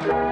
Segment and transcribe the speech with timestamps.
[0.00, 0.30] thank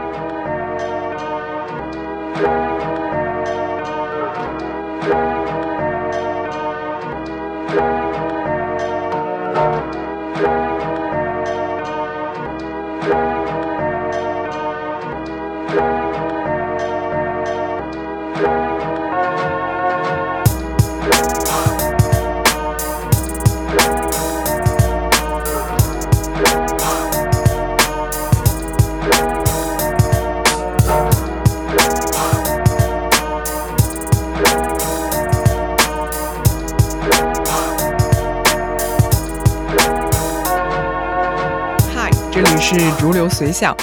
[43.38, 43.77] 随想。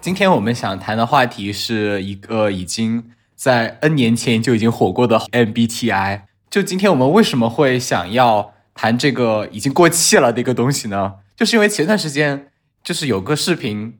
[0.00, 6.20] 今天我们想谈的话题是一个已经在 N 年前就已经火过的 MBTI。
[6.48, 11.14] 就今天我们为什么会想要谈这个已经过气了的一个东西呢？
[11.34, 12.52] 就是因为前段时间
[12.84, 13.98] 就是有个视频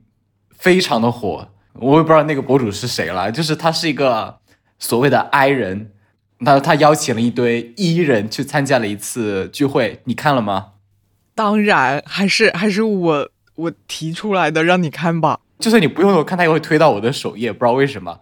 [0.56, 4.38] 非常的火，我也不知道那个博主是谁了，就是他是一个
[4.78, 5.90] 所谓的 I 人，
[6.44, 10.74] 他他邀请了一堆 E 人去参加了一次聚会，你看了吗？
[11.34, 15.40] 当然，还是还是我我提出来的，让你看吧。
[15.58, 18.20] 就算你不用我看，它也会推到我的首页，不知道为什么。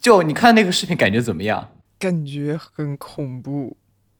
[0.00, 1.70] 就你看那个视频，感觉怎么样？
[1.98, 3.76] 感觉很恐怖，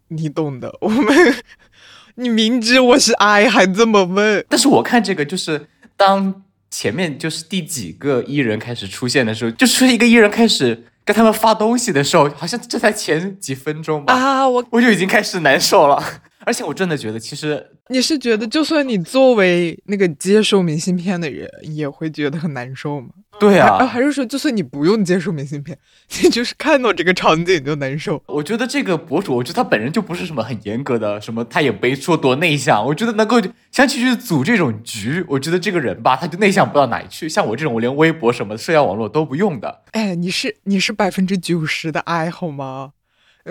[0.09, 0.77] 你懂的。
[0.81, 1.34] 我们，
[2.17, 16.03] 你明知我是 I 还这么问，但是我看这个就是当前面就是第几个艺人开始出现的时候，就出现一个艺人开始跟他们发东西的时候，好像这才前几分钟吧，啊，我我就已经开始难受了。
[16.49, 23.09] 而且我真的觉得，其实你是觉得，就算你作为那个接受明信片的人，也会觉得很难受吗？
[23.39, 25.77] 对啊，还是说，就算你不用接受明信片，
[26.23, 28.23] 你就是看到这个场景就难受？
[28.29, 32.83] 我觉得这个博主，我觉得他本人就不是什么很严格的，什么他也没说多内向。
[32.87, 33.37] 我觉得能够
[33.71, 37.29] 想起去组这种局，我觉得这个人吧，他就内向不到哪里去。
[37.29, 39.83] 像我这种，我连微博什么社交网络都不用的。
[39.93, 42.93] 哎，你是你是百分之九十的爱好吗？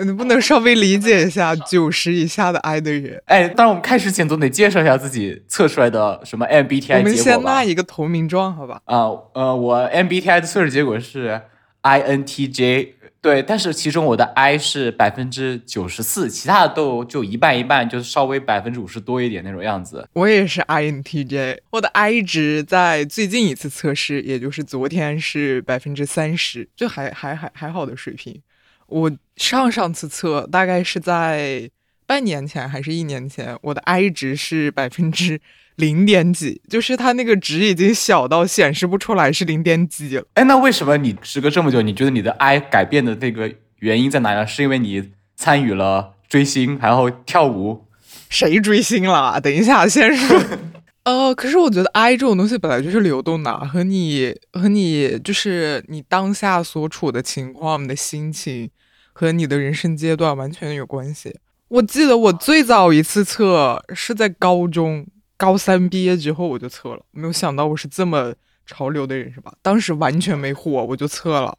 [0.04, 3.22] 你不能稍微理解一下九十以下的 I 的人？
[3.26, 8.80] 哎，当然我们开始前总得介绍一下自己测出来的什么 MBTI 我们先拿一个投名状，好吧？
[8.84, 11.40] 啊，呃，我 MBTI 的测试结果是
[11.82, 12.88] INTJ，
[13.20, 20.06] 对，但是其中我的 I 是百分之九十四，其他的都就一半一半，就是稍微百分之五十多一点那种样子。
[20.12, 28.40] 我也是 INTJ，我的 I 值在最近一次测试，也就是昨天是百分之三十，就还还还还好的水平。
[28.88, 31.70] 我上上次测大概是在
[32.06, 35.40] 半年前还是一年前，我的 I 值是百分之
[35.76, 40.24] 零点几，就是它那个值已经小到显示不出来是零点几了。
[40.34, 44.46] 哎，那为什么你时隔这么久，你觉得你的 I 改变的那个原因在哪呢？
[44.46, 47.84] 是因为你参与了追星，然后跳舞？
[48.30, 49.40] 谁追星了？
[49.40, 50.40] 等一下，先说。
[51.08, 58.70] 呃，可是我觉得 I 这种东西本来就是流动的，和你和你就是你当下所处的情况、你的心情
[59.14, 61.34] 和你的人生阶段完全有关系。
[61.68, 65.06] 我记得我最早一次测是在高中
[65.38, 68.34] 高三毕业之后我就测了，没有想到我是这么
[68.66, 69.54] 潮流的人，是吧？
[69.62, 71.56] 当时完全没火，我就测了。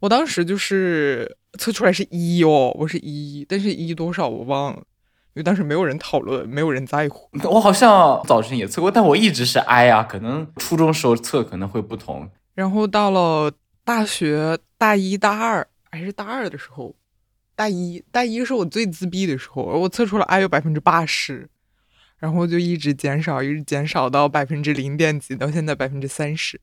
[0.00, 4.82] 我当时就是测出来是一哦，我是一，但是一多少我忘了。
[5.36, 7.28] 因为当时没有人讨论，没有人在乎。
[7.44, 12.30] 我好像早晨也测过，但我一直是 I 啊，可能初中时候测可能会不同。
[12.54, 13.52] 然后到了
[13.84, 16.94] 大学大一大二还是大二的时候，
[17.54, 21.50] 大一大一是我最自闭的时候，我测出了 I 有百分之八十，
[22.16, 26.58] 然后就一直减少，一直减少到百分之零点几，到现在百分之三十。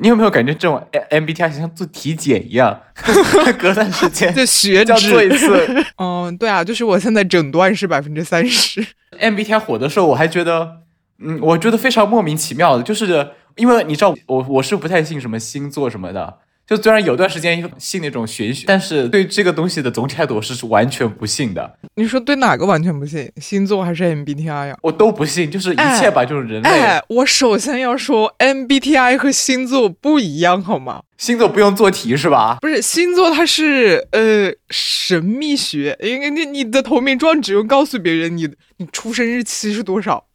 [0.00, 2.80] 你有没有感觉这种 MBTI 像做体检一样，
[3.58, 5.66] 隔段时间就学着做一次？
[5.98, 8.86] 嗯，对啊，就是我现在诊断是百分之三十。
[9.20, 10.78] MBTI 火的时候，我还觉得，
[11.18, 16.38] 嗯，我觉得非常莫名其妙的，就是因为你知道，我我是不太信什么星座什么的。
[16.68, 21.78] 就虽然有段时间信那种玄学，但是对这个东西的总体态度我是完全不信的。
[21.94, 23.32] 你说对哪个完全不信？
[23.40, 24.76] 星座还是 MBTI 呀？
[24.82, 26.68] 我都不信，就是一切吧，就是人类。
[26.68, 31.04] 哎，我首先要说 MBTI 和星座不一样，好吗？
[31.16, 32.58] 星座不用做题是吧？
[32.60, 40.26] 不是，星座它是呃神秘学，因为你你的投名状只用告诉别人你你出生日期是多少。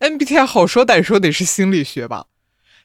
[0.00, 2.26] MBTI 好说歹说得是心理学吧？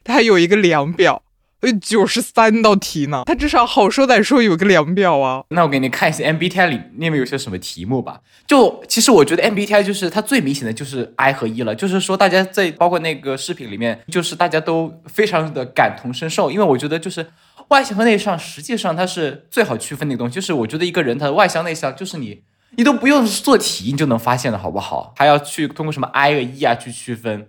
[0.02, 1.23] 它还有一个量表。
[1.72, 5.44] 九十三道题呢，他至少好说歹说有个量表啊。
[5.50, 8.20] 那我给你看一下 MBTI 里面有些什么题目吧。
[8.46, 16.50] 就其实我觉得 MBTI 就是它最明显的就是 I 和 E 了，就是说大家在包括那个视频里面，就是大家都非常的感同身受。
[16.50, 17.26] 因为我觉得就是
[17.68, 20.34] 外向和内向，实际上它是最好区分的东西。
[20.34, 22.42] 就是我觉得一个人他的外向内向，就是你
[22.76, 25.14] 你都不用做题，你就能发现的好不好？
[25.16, 27.48] 还要去通过什么 I 和 E 啊去区分。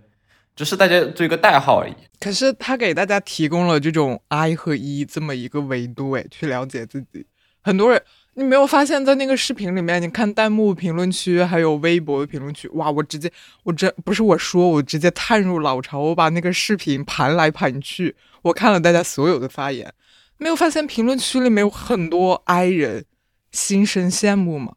[0.56, 1.92] 只是大家做一个代号而已。
[2.18, 7.26] 可是他给大家提供了这种 I 和 E 这么一个维度，哎，去了解自己。
[7.60, 8.00] 很多人，
[8.34, 13.30] 你没有发现，在那个视频里面，你看弹幕评论区，还有微博的评论区，哇，我直接，
[13.64, 19.92] 我真不是我说，我直接探入老巢，我把那个视频盘来盘去，我看了大家所有的发言，
[20.38, 23.04] 没有发现评论区里面有很多 I 人
[23.50, 24.74] 心生羡慕吗？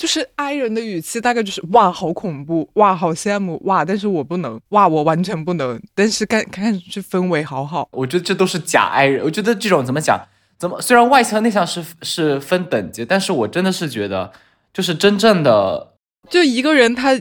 [0.00, 5.78] 就是 I 人的语气大概就是哇，好恐怖，哇，好羡慕，哇，但是我不能，哇，我完全不能。
[5.94, 9.22] 但是看看上去氛围好好，我觉得这都是假 I 人。
[9.22, 10.18] 我觉得这种怎么讲，
[10.58, 14.32] 怎么虽然外向内向是是分等级，但是我真的是觉得，
[14.72, 15.92] 就是真正的，
[16.30, 17.20] 就一个人他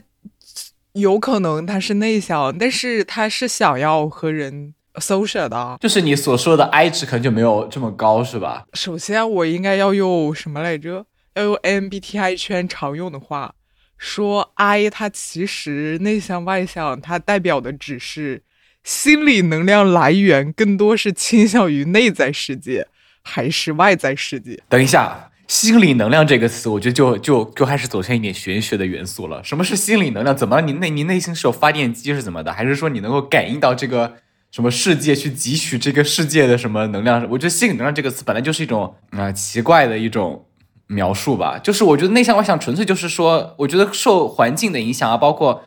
[0.93, 8.63] 有可能他是内向，但是他是想要和人 social 的，就是你所说的 I 值可能就没有这么高，是吧？
[8.71, 11.05] 首先我应该要用什么来着？
[11.39, 13.55] O M B T I 圈常用的话
[13.97, 18.43] 说，I 它其实内向外向，它代表的只是
[18.83, 22.87] 心理能量来源，更多是倾向于内在世界
[23.21, 24.61] 还是外在世界？
[24.67, 29.41] 等一下，心理能量这个词，我觉得就就就开始走向一点玄学的元素了。
[29.43, 30.35] 什么是心理能量？
[30.35, 32.51] 怎么你内你内心是有发电机是怎么的？
[32.51, 34.17] 还是说你能够感应到这个
[34.51, 37.25] 什么世界去汲取这个世界的什么能量？
[37.29, 40.45] 我觉得心理能量这个词本来就是一种啊奇怪的一种。
[40.91, 45.61] 描述吧，就是我觉得内向外向纯粹就是说，我觉得受环境的影响啊，包括，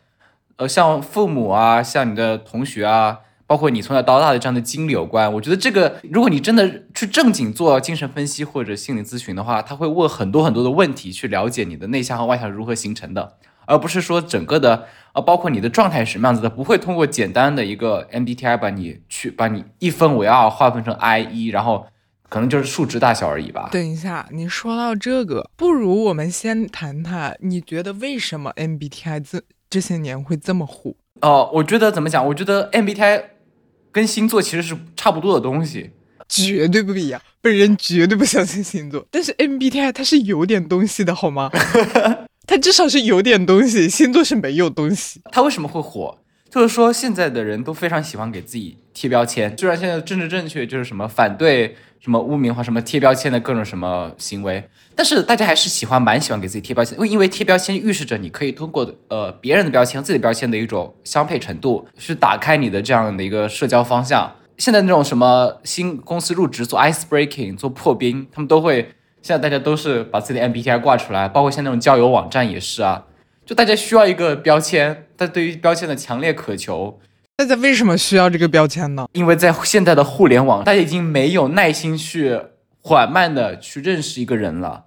[0.57, 5.31] 呃，像父母啊，像你的同学啊，包括你从小到大的这样的经历有关。
[5.35, 13.35] 我觉得这个，如果你真的去正经做精神分析或者心理咨询的话，他会问很多很多的问题，去了解你的内向和外向如何形成的，
[13.65, 21.87] 而不是说整个的，呃，包括你的状态是什么样子的，不会通过简单的一个 MBTI 把你去把你一分为二，划分成 I E，然后。
[22.33, 23.69] 可能就是数值大小而已吧。
[23.71, 29.39] 等一下，你说到这个，不如我们先谈谈，你觉得为什么 MBTI 这
[29.69, 30.95] 这些年会这么火？
[31.21, 32.25] 哦，我觉得怎么讲？
[32.25, 33.23] 我觉得 MBTI
[33.91, 35.91] 跟星座其实是差不多的东西，
[36.27, 37.21] 绝对不一样。
[37.39, 41.51] 本人绝对不相信星座，但是 MBTI 它是有点东西的，好吗？
[42.47, 45.21] 它至少是有点东西，星座是没有东西。
[45.31, 46.17] 它为什么会火？
[46.53, 51.75] 就是说现在的人都非常喜欢给自己贴标签，虽然现在政治正确就是什么反对。
[51.99, 54.61] 什么污名化，什么贴标签的各种什么行为，
[54.93, 64.29] 但是大家还是喜欢蛮喜欢给自己贴标签，因为因为贴标签预示着你可以通过呃别人的标签、自己标签的一种相配程度，去打开你的这样的一个社交方向。
[64.57, 68.89] 现在那种什么新公司入职做 ice breaking 做破冰，他们都会
[69.21, 73.05] 现在大家都是把自己的 MBTI 挂出来，包括像那种交友网站也是啊，
[73.45, 76.99] 就大家需要一个标签，但对于标签的强烈渴求。
[77.35, 79.07] 大家为什么需要这个标签呢？
[79.13, 82.39] 因为在现在的互联网，大家已经没有耐心去
[82.81, 84.85] 缓慢的去认识一个人了。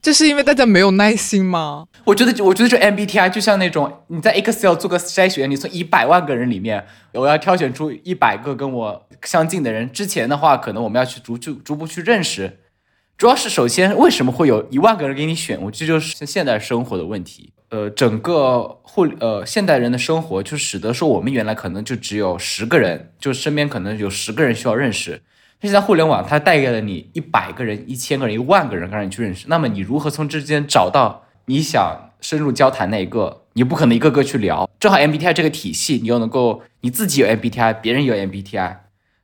[0.00, 1.86] 这是因为大家没有耐心吗？
[2.04, 9.90] 我觉得，我觉得这 MBTI 就像那种你在 Excel 做个筛选，你从一百万个人里面，我要挑选出一百个跟我相近的人。
[9.90, 12.58] 之前的话，可能我们要去逐逐逐步去认识。
[13.16, 15.58] 主要是首先，为什么会有一万个人给你选？
[15.62, 17.53] 我这就是现代生活的问题。
[17.74, 25.20] 呃，整个互呃现代人的生活就使得说我们原来可能就只有十个人，就身边可能有十个人需要认识。
[25.60, 29.46] 现在互联网它带给了你一百个人、一千个人、一万个人让你去认识。
[29.48, 33.42] 那么你如何从之间找到你想深入交谈那一个？
[33.54, 34.70] 你不可能一个个去聊。
[34.78, 38.76] 正好 MBTI 这个体系，你又能够你自己有 MBTI，别人有 MBTI，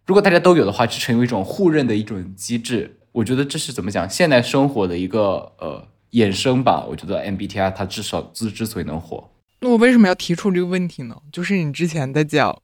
[0.04, 2.98] 如果大家都有的话，就成为一种互认的一种机制。
[3.12, 4.10] 我觉得这是怎么讲？
[4.10, 5.86] 现代生活的一个呃。
[6.12, 11.16] 衍生吧，我觉得 MBTI 它至少之之所以能火，那我为什么要提出这个问题呢？
[11.32, 12.60] 就是你之前在讲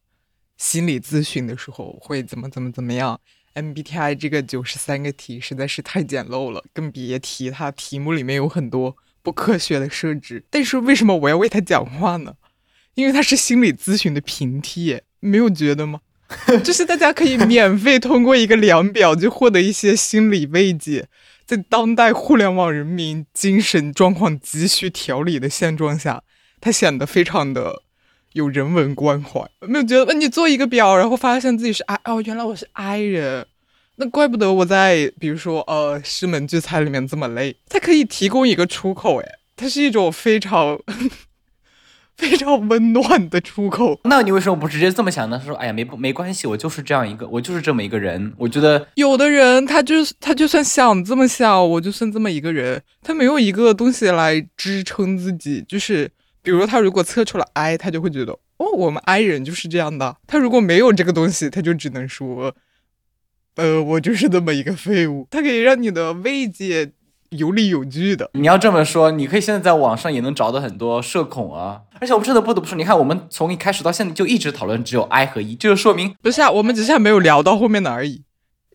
[0.56, 3.20] 心理咨询的时候会怎么怎么怎么样
[3.54, 10.44] ，MBTI 这个九十三个题实在是太简陋了，更别提它题目里面有很多不科学的设置。
[10.50, 12.34] 但是为什么我要为它讲话呢？
[12.94, 16.00] 因为它是心理咨询的平替，没有觉得吗？
[16.64, 21.06] 就是大家可以免费通过一个量表就获得一些心理慰藉。
[21.46, 26.24] 在当代互联网人民精神状况急需调理的现状下，
[26.60, 27.82] 它显得非常的
[28.32, 29.48] 有人文关怀。
[29.60, 33.46] 没有觉得，你做一个表，然后发现自己是 I 哦，原来我是 I 人，
[33.94, 37.56] 那怪不得我在比如说呃师门聚餐里面这么累。
[37.68, 40.80] 它可以提供一个出口，哎，它是一种非常。
[42.16, 44.00] 非常温暖的出口。
[44.04, 45.40] 那你为什么不直接这么想呢？
[45.44, 48.32] 说，哎呀，没没关系，我就是这样一个，我就是这么一个人。
[48.38, 55.64] 我觉得有的人，他就是他，就算想这么想，我就算这么一个人，他没有一个东西来支撑自己。
[55.68, 56.10] 就是，
[56.42, 60.16] 比如他如果测出了 I，他就会觉得，哦，我们 I 人就是这样的。
[60.26, 62.54] 他如果没有这个东西，他就只能说，
[63.56, 65.26] 呃，我就是这么一个废物。
[65.30, 66.92] 他可以让你的慰藉
[67.30, 68.30] 有理有据的。
[68.34, 71.82] 你要这么说，你可以现在在网上也能找到很多社恐啊。
[72.00, 78.22] 而且我们真的不得不说，你看我们从一开始到现在就一直讨论只有 I 和 E，就是说明不是啊，我们只是还没有聊到后面的而已。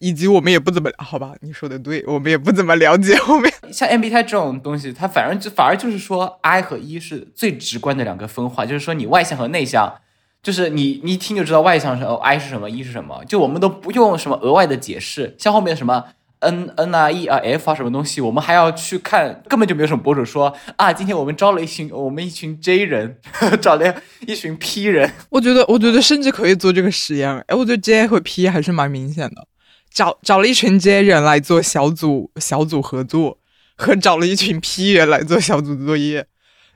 [0.03, 1.33] 以及我们也不怎么好吧？
[1.41, 3.53] 你说的对，我们也不怎么了解后面。
[3.71, 9.93] 像 MBTI 这种东西，它反而就反而就是说，I 和 E 是最直观的两个分化，就是说你外向和内向，
[10.41, 15.35] 就是你你一听就知道外向是 I 是什么，E 是什么，就我们都不用什么额外的解释。
[15.37, 16.05] 像后面什么
[16.41, 23.17] N N 啊 E 啊 F 啊什么东西，我们还要去看，根本就没有什么博主说啊，今天我们招了一群我们一群 J 人，
[23.61, 23.95] 找了
[24.27, 25.11] 一群 P 人。
[25.29, 27.29] 我觉得我觉得甚至可以做这个实验。
[27.47, 29.47] 哎，我觉得 J 和 P 还是蛮明显的。
[29.93, 33.37] 找找了一群 J 人来做小组小组合作，
[33.75, 36.25] 和找了一群 P 人来做小组作业，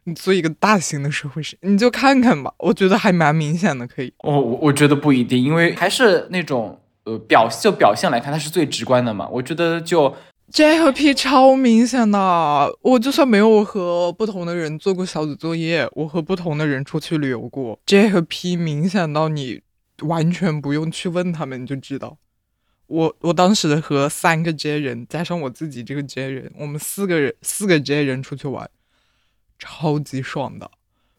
[0.03, 2.53] 你做一个大型的社会实验，你就看看吧。
[2.59, 4.13] 我觉得还蛮明显的，可以。
[4.19, 9.27] 我我我觉得不一定，因为还是那种呃表就表现来看，它是最直观的嘛。
[9.29, 10.13] 我觉得就
[10.51, 12.77] J 和 P 超明显的。
[12.81, 19.61] 我就算没有和不同的人做过小组作业，我和不同的人出去旅游过，J 和 P 明显到你
[20.01, 22.17] 完全不用去问他们，你就知道。
[22.87, 28.69] 我我当时和三个 J 人加上我自己这个 J 人，我们四个人四个 J 人出去玩，
[29.57, 30.69] 超级爽的，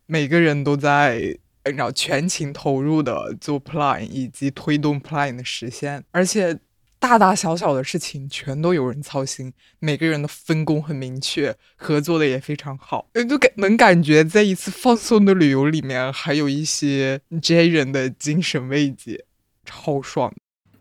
[0.06, 1.36] 每个人都在
[1.66, 6.58] 你知道全情投入的做 plan 以及推动 plan 的实现，而且
[6.98, 19.24] 大大小小的事情全都有人操心，每个人的分工很明确，合作的也非常好，就感能感觉在一次放松的旅游里面还有一些 J 人的精神慰藉，
[19.64, 20.32] 超爽。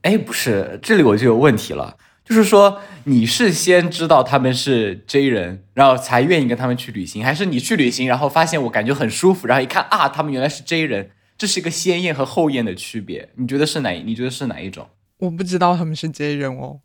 [0.04, 1.98] 哎，不是，这里我就有问题了。
[2.26, 13.30] 就是说，你是先知道他们是 J 人，然后才愿意跟他们去旅行，还是你去旅行，然后发现我感觉很舒服，然后一看啊，他们原来是 J 人，这是一个先验和后验的区别。
[13.36, 13.92] 你觉得是哪？
[13.92, 14.88] 你觉得是哪一种？
[15.20, 16.80] 我不知道他们是 J 人哦，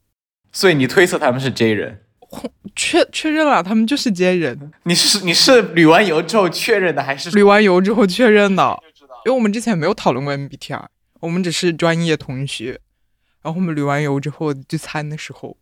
[0.53, 2.01] 所以你推测他们是 J 人，
[2.77, 4.71] 确确认了，他们就是 J 人。
[4.83, 8.79] 你是你是旅完游之后确认的，还是旅完游之后确认的？
[9.25, 10.85] 因为我们之前没有讨论过 MBTI，
[11.21, 12.81] 我们只是专业同学。
[13.43, 15.57] 然后我们旅完游之后聚餐的时候，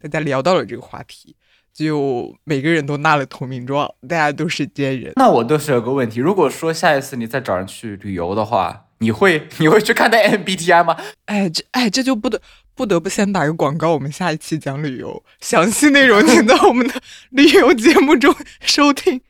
[0.00, 1.34] 大家聊到了这个话题，
[1.72, 5.12] 就每个人都纳了投名状，大家都是奸人。
[5.16, 10.96] 那我倒是有个问题，如果说下一次你再找人去旅游的话，你会 你会去看待 MBTI 吗？
[11.24, 12.40] 哎，这哎这就不得
[12.74, 16.94] 不得不先打个广告，我们下一期讲旅游，详细内容请在我们的
[17.30, 19.22] 旅游节目中收听。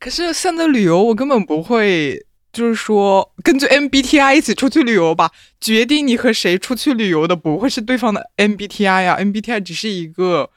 [0.00, 2.24] 可是现在旅游我根本不会。
[2.58, 5.30] 就是说，根据 MBTI 一起出去旅游吧。
[5.60, 10.50] 决定你和谁出去旅游的不会是对方的 MBTI 呀，MBTI 只是一个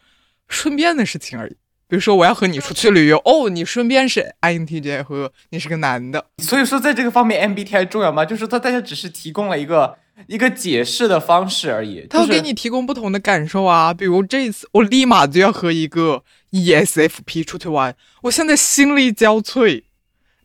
[0.47, 1.51] 顺便的事情而已。
[1.87, 6.25] 比如说，我要和你出去旅游，哦，你顺便是 INTJ 和你是个男的。
[6.39, 8.25] 所以说，在这个方面，MBTI 重要吗？
[8.25, 12.07] 就是他大家只是提供了一个一个解释的方式而已。
[12.09, 13.93] 他会给你提供不同的感受啊。
[13.93, 19.83] 比如这一次，我立马就要和一个 ESFP 出去玩，我现在心力交瘁。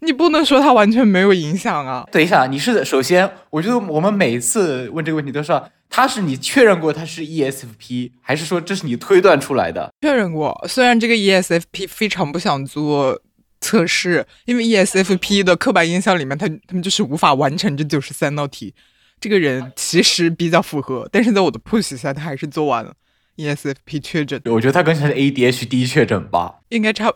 [0.01, 2.07] 你不能说它完全没有影响啊！
[2.13, 9.93] 等一下，你是首先，我觉得我们每次问这个问题都是，他是你确认过他是 ESFP，还是说这是你推断出来的？
[10.03, 13.21] 确认过，虽然这个 ESFP 非常不想做
[13.61, 18.75] 测试，因为 ESFP 的刻板印象里面，他他们就是无法完成这九十三道题。
[19.19, 22.93] 这个人其实比较符合，但是在我的 push 下，他还是做完了
[23.37, 24.41] ESFP 确诊。
[24.45, 27.11] 我觉得他更像是 ADHD 确诊吧，应该差。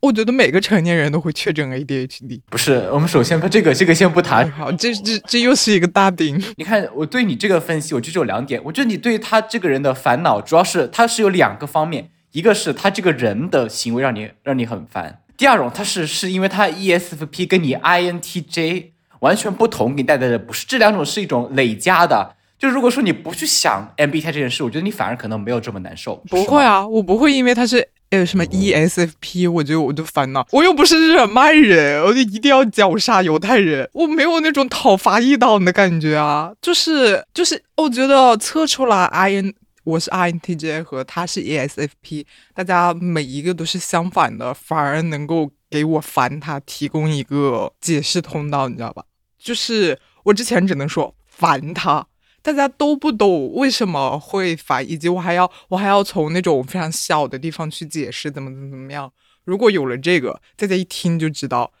[0.00, 2.40] 我觉得每个成年人都会确诊 ADHD。
[2.50, 4.48] 不是，我们首先把这个这个先不谈。
[4.52, 6.40] 好，这这这又是一个大饼。
[6.56, 8.60] 你看，我对你这个分析，我就只有两点。
[8.64, 22.36] 我觉得你对他这个人的烦恼，主要是他是有两个方面，一个是他这个人的行为让你让你很烦；第二种，他是是因为他 ESFP 跟你 INTJ 完全不同，给你带来的不是这两种是一种累加的。
[22.58, 26.22] 就如果说你不去想 MBTI 这件事，我觉得你反而可能没有这么难受。
[26.28, 27.88] 不会啊，我不会因为他是。
[28.10, 39.52] 有，什么 ESFP，我就我就烦恼，我又不是日耳曼人，我就一定要绞杀犹太人，我没有那种讨伐异党的感觉啊，就是就是，我觉得测出来 IN
[39.84, 49.04] 我是 INTJ 和他是 ESFP，大家每一个都是相反的，反而能够给我烦他提供一个解释通道，你知道吧？
[49.38, 52.06] 就是我之前只能说烦他。
[52.46, 59.12] 大家都不懂为什么会烦，以及我还要我还要从那种非常小的地方去解释怎么怎么怎么样。
[59.42, 61.72] 如果有了这个，大家一听就知道，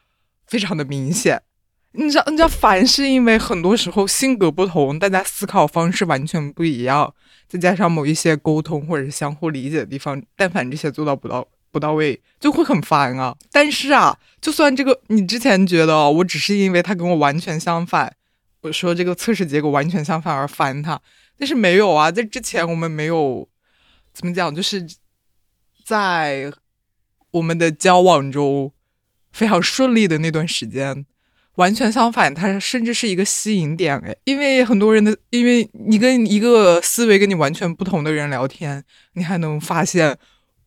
[0.48, 1.40] 非常的明显。
[1.92, 7.14] 你知道，你知道烦是因为很多时候性格不同，大家思考方式完全不一样，
[7.46, 13.36] 再加上某一些沟通或者是相互理解的地方，但凡这些做到不到不到位，就会很烦啊。
[13.52, 18.16] 但是啊，就算这个你之前觉得我只是因为他跟我完全相反。
[18.72, 21.00] 说这个测试结果完全相反而烦他，
[21.38, 23.48] 但是没有啊，在之前我们没有
[24.12, 24.86] 怎么讲，就是
[25.84, 26.52] 在
[27.30, 28.72] 我们的交往中
[29.32, 31.06] 非常顺利的那段时间。
[31.56, 40.18] 完全相反，它甚至是一个吸引点哎，因为很多人的，因为你跟一个思维跟你完全不同的人聊天，你还能发现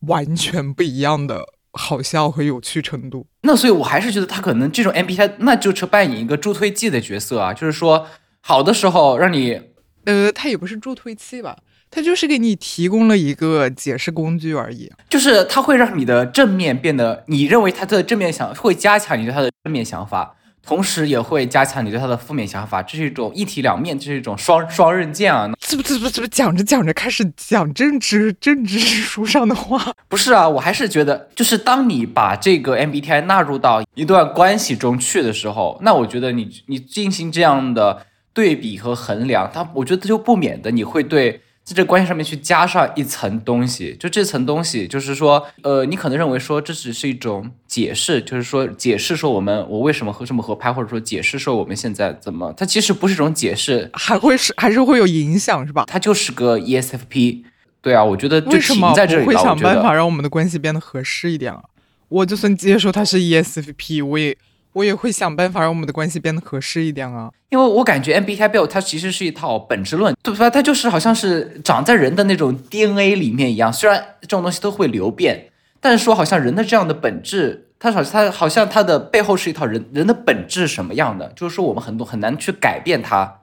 [0.08, 3.28] 完全不一样的好笑和有趣程度。
[3.42, 8.08] 那所以，我还是觉得他可能这种 MBTI，那就是扮演一个助推器的角色啊，就是说
[8.42, 9.62] 好的时候让你，
[10.06, 11.58] 呃，他也不是助推器吧，
[11.92, 20.36] 他就是给你提供了一个解释工具而已，就是他会让你的正面变得，你认为他的正面想会加强你对他的正面想法。
[20.70, 25.50] 同时也会加强你对他的负面想法，这是一种一体两面，这是一种双双刃剑啊！
[25.60, 29.92] 怎么怎么怎么讲着讲着开始讲政治政治书上的话？
[30.08, 41.42] 不是啊，我还是觉得，就是当你把这个 MBTI 纳入到一段关系中去的时候，那我觉得你你进行这样的对比和衡量，它我觉得就不免的你会对。
[41.70, 55.86] 在这关系上面去加上一层东西，就这层东西，就是说，呃，你可能认为说这只是一种解释，就是说解释说我们我为什么和这么合拍，或者说解释说我们现在怎么，它其实不是一种解释，还会是还是会有影响，是吧？
[55.86, 57.44] 它就是个 ESFP，
[57.84, 61.62] 对啊，我觉得为什么不会想办法让我们的关系变得合适一点啊？
[62.08, 64.36] 我就算接受他是 ESFP，我也。
[64.80, 70.50] 我也会想办法让我们的关系变得合适一点啊，因为我感觉 MBTI Bill 它其实是一套本质论，对吧？
[70.50, 73.74] 它就是好像是长在人的那种 DNA 里面一样。
[73.74, 75.50] 虽然这种东西都会流变，
[75.82, 81.34] 但是说好像人的这样的本质，它好像它好像它的背后是一套人人的本质什么样的？
[81.36, 83.36] 就是说我们很多很难去改变它。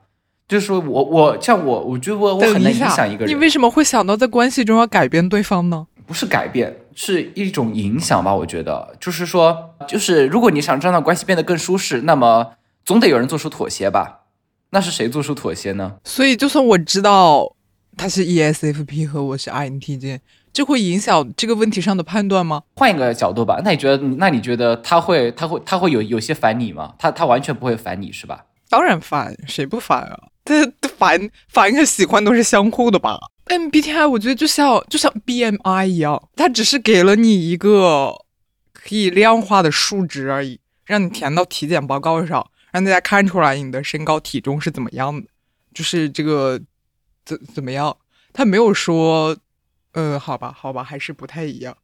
[0.47, 3.29] 就是说我我像我，我觉得我我很难影响一个人。
[3.29, 5.85] 你为什么会想到在关系中要改变对方呢？
[6.07, 8.33] 不是改变，是一种影响吧？
[8.33, 14.21] 我觉得，就是说，就是如果你想让关系变得更舒适，那么总得有人做出妥协吧？
[14.71, 15.97] 那是谁做出妥协呢？
[16.03, 17.55] 所以，就算我知道
[17.95, 22.63] 他是 ESFP 和我是 INTJ，这会影响这个问题上的判断吗？
[22.75, 26.95] 换一个角度吧，那你觉得，那你觉得他会，他会，他会有有些烦你吗？
[26.97, 28.45] 他他完全不会烦你是吧？
[28.69, 30.17] 当然烦，谁不烦啊？
[30.47, 38.25] 这烦烦和喜欢都是相互的吧？MBTI 我觉得就像就像 BMI 一样，它只是给了你一个
[38.73, 45.27] 可以量化的数值而已，让你填到体检报告上，让大家看出来你的身高体重是怎么样的，
[45.73, 46.59] 就是这个
[47.25, 47.97] 怎怎么样？
[48.33, 49.35] 他没有说，
[49.93, 51.75] 呃，好吧，好吧，还是不太一样。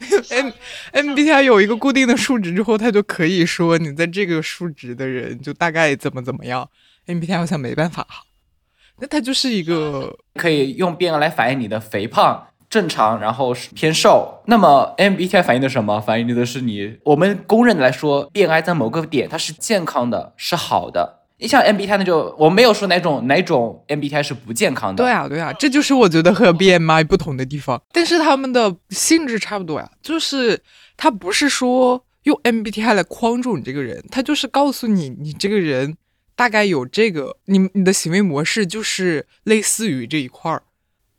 [0.30, 0.50] M
[0.92, 6.68] MBTI 有一个固定的数值之后，他就可以说你在这个数值的人就大概怎么怎么样。
[7.06, 8.06] MBTI 好像没办法。
[9.00, 14.42] 那它就是一个可以用 BMI 来反映你的肥胖正常，然后偏瘦。
[14.46, 16.00] 那么 MBTI 反映的什么？
[16.00, 21.21] 反映的是你我们公认的来说，BMI 在某个点它是健康的，是好的。
[21.42, 25.02] 你像 MBTI 那就我没有说哪种哪种 MBTI 是不健康的。
[25.02, 27.82] 对啊，对啊，这就是我觉得和 BMI 不同的地方。
[27.92, 30.62] 但是他们的性质差不多呀，就是
[30.96, 35.96] 他不是说用 MBTI 来框住你这个人，他就是告诉你你这个人。
[36.34, 40.62] 大概有这个，你你的行为模式就是类似于这一块儿，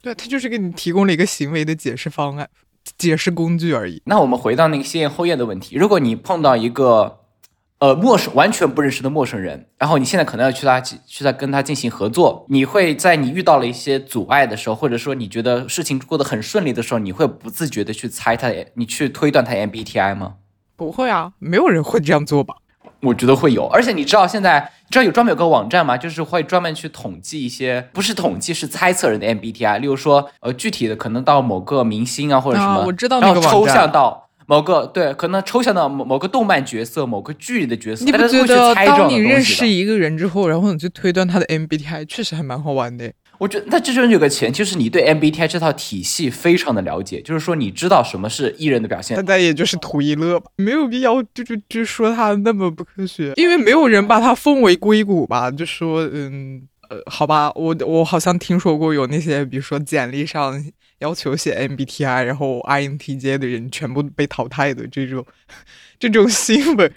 [0.02, 2.50] 对，他就是给你提供了一个行为的解释方案、
[2.98, 4.02] 解释工具而已。
[4.08, 7.20] 那我们回到那个先验后验的问题，如果你碰到一个
[7.84, 20.36] 呃陌生、完全不认识的陌生人，然后你现在可能要去他去在跟他进行合作，你会在你遇到了一些阻碍的时候，或者说你觉得事情过得很顺利的时候，你会不自觉的去猜他，你去推断他 MBTI 吗？
[20.78, 22.56] 不会啊，没有人会这样做吧？
[23.02, 25.98] 我觉得会有，而且你知道现在，你知道有专门有个网站吗？
[25.98, 29.80] 就是会专门去统计一些，不是统计，是猜测人的 MBTI。
[29.80, 38.04] 例如说，呃，具体的可能到某个明星啊，或者什么，我知道那个抽象到某个对，可能抽象到某某个动漫角色、某个剧里的角色。
[38.06, 43.12] 你不觉得当你认识一个人之后，然后你去推断他的 MBTI，确实还蛮好玩的。
[43.40, 49.18] 我觉得那这就有个前提，就是你对 MBTI 这套体系非常的了解，就是说你知道什么是艺人的表现。
[49.18, 55.52] 大家也就是图一乐吧，没有必要就就就说他那么不科学，因为没有人把他奉为硅谷吧。
[55.52, 60.64] 就说嗯呃，好吧，我我好像听说过有那些，比如说简历上
[61.04, 65.24] 要求写 MBTI，然后 INTJ 的人全部被淘汰的这种
[66.00, 66.92] 这种新闻。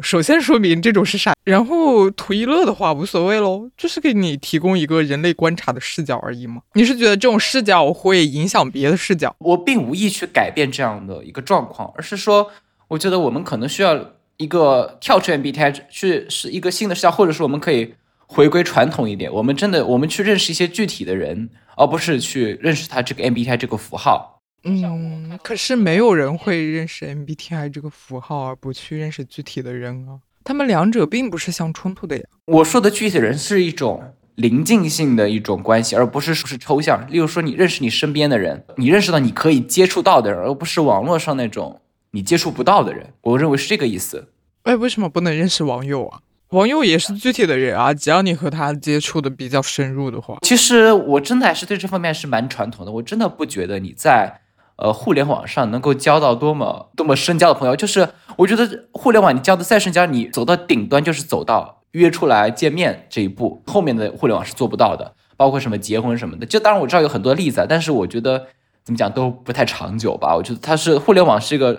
[0.00, 6.62] 首先说明这种是傻，然后图一乐的话无所谓喽，就是给你提供一个人类观察的视角而已嘛。
[6.72, 9.36] 你是觉得这种视角会影响别的视角？
[9.38, 12.50] 我并无意去改变这样的一个状况，而是说，
[12.88, 17.94] 我觉得我们可能需要一个跳出 MBTI 去是一个新的视角，或者说我们可以
[18.32, 24.40] 回归传统一点，我们真的我们去认识一些具体的人，而不是去认识他这个 MBTI 这个符号。
[24.64, 32.24] 嗯，可是没有人会认识 MBTI 这个符号而不去认识具体的人啊，他们两者并不是相冲突的呀。
[32.46, 34.02] 我说的具体的人是一种
[34.36, 37.06] 临近性的一种关系，而不是是抽象。
[37.10, 43.12] 例如说，你认识你身边的人，你认识到你可以接触到的人，而不是网络上那种你接触不到的人。
[43.20, 44.28] 我认为是这个意思。
[44.62, 46.20] 哎，为什么不能认识网友啊？
[46.52, 50.38] 网友也是具体的人啊，只要你和他接触的比较深入的话。
[50.42, 54.40] 其实我真的还是对这方面是蛮传统的，我真的不觉得你在
[54.76, 57.74] 呃互联网上能够交到多么多么深交的朋友。
[57.74, 61.80] 就是我觉得互联网你交的再深交，你走到顶端就是走到。
[61.92, 66.46] 约出来见面这一步，后面的互联网是做不到的，包括什么结婚什么的。
[66.46, 68.46] 就当然我知道有很多例子，但是我觉得
[68.82, 70.34] 怎么讲都不太长久吧。
[70.34, 71.74] 我觉得它是互联网是一个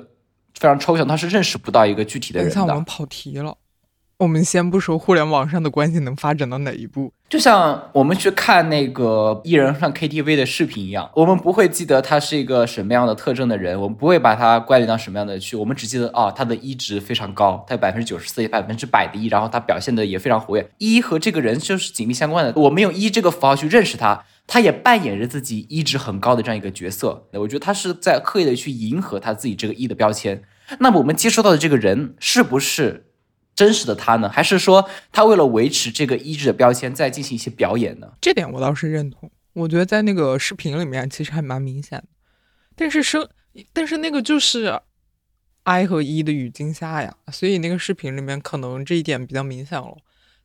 [0.54, 2.62] 非常抽象，它是认识不到一个具体的人的。
[2.62, 3.58] 我们跑题了。
[4.24, 20.70] 我们先不说互联网上的关系能发展到哪一步，就像我们去看那个艺人上 KTV 的视频一样，我们不会记得他是一个什么样的特征的人，我们不会把他关联到什么样的去，我们只记得哦，他的一值非常高，他有百分之九十四、百分之百的一，然后他表现的也非常活跃。
[20.78, 27.28] 一和这个人就是紧密相关的，我们用一这个符号去认识他，他也扮演着自己一值很高的这样一个角色。
[27.34, 30.42] 我觉得他是在刻意的去迎合他自己这个一的标签。
[30.80, 33.08] 那么我们接收到的这个人是不是？
[33.56, 34.30] 真实的他呢？
[34.30, 38.12] 还是说他为了维持这个一致的标签，在进行一些表演呢？
[38.20, 39.30] 这点我倒是认同。
[39.54, 42.06] 我觉得在那个视频里面，其实还蛮明显的。
[42.76, 43.30] 但是生，
[43.72, 44.82] 但是那个就是
[45.64, 49.98] I 和 E 的语境下呀，所以那个视频里面可能这一点比较明显了。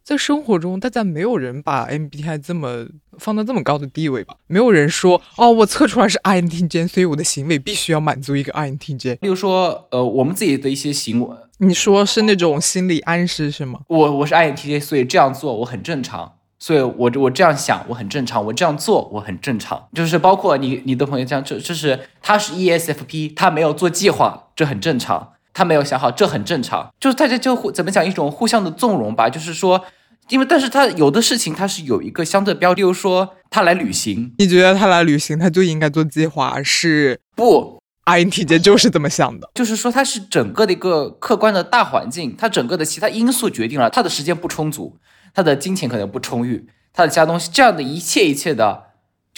[0.09, 2.87] 在生活中，大家没有人把 MBTI 这么
[3.19, 4.37] 放到这么高的地位吧？
[4.47, 9.19] 没有人说哦，我测出来是 INTJ，所以我的行为必须要满足一个 INTJ。
[9.21, 13.81] 例如说，呃，我们自己的一些行为，你说是那种心理暗示是吗？
[13.89, 19.89] 我我是 INTJ，所以这样做我很正常，所以我我这样想我很正常，我这样做我很正常。
[19.93, 25.35] 就是包括你你的朋友这样，就就是他是 ESFP，他没有做计划，这很正常。
[25.53, 26.95] 他没有想好，这很正常。
[26.99, 29.85] 就是大家就互怎么讲一种互相的纵容吧，就是说。
[30.29, 36.63] 因为，但是他有的事情他是有一个相对标，比如说他来旅行，你觉得他来旅行他就应该做计划？
[36.63, 44.99] 是不？INTJ 就是这么想的，就是说他是整个的一个客观的大环境，他整个的其他因素决定了他的时间不充足，
[45.35, 48.88] 他的金钱可能不充裕，他的其他东西，这样的一切一切的。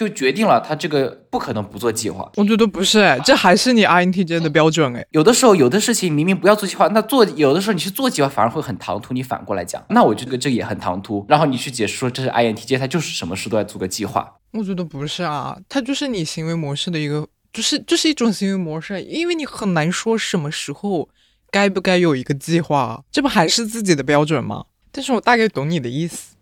[0.01, 2.27] 就决定了他这个不可能不做计划。
[2.37, 5.07] 我觉得不是哎，这还是你 INTJ 的标准哎。
[5.11, 9.13] 有的时候有的事情明明不要做计划，那做有的时候你去做计划反而会很唐突。
[9.13, 11.23] 你反过来讲，那我觉得这也很唐突。
[11.29, 14.37] 然后你去解释说这是 INTJ，他就是什么事都要做个计划。
[14.53, 21.11] 我觉得不是啊，他就是你行为模式的一个，就是这是一种行为模式，因为你很难说什么时候
[21.51, 24.65] 该不该有一个计划，这不还是自己的标准吗？
[24.91, 26.37] 但是我大概懂你的意思。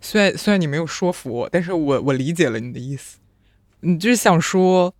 [0.00, 3.18] 虽然虽然你没有说服我，但是我我理解了你的意思。
[3.82, 4.94] 你就是想说，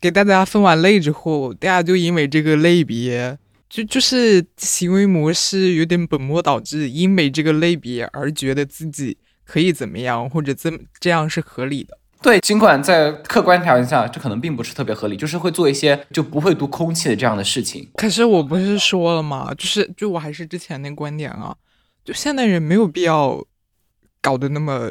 [0.00, 11.98] 给大家分完类之后，大家就因为这个类别，就就是行为模式有点本末倒置，因为这个类别而觉得自己可以怎么样，或者这这样是合理的。
[12.22, 17.86] 对，尽管在客观条件下，这可能并不是特别合理，就是会做一些就不会读空气的这样的事情。
[17.94, 19.52] 可是我不是说了吗？
[19.56, 21.54] 就是就我还是之前那观点啊，
[22.02, 23.44] 就现代人没有必要。
[24.24, 24.90] 搞得那么，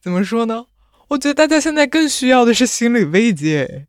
[0.00, 0.64] 怎么说呢？
[1.08, 3.86] 我觉得大家现在更需要的是心理慰藉。